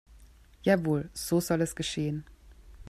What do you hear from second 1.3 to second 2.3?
soll es geschehen.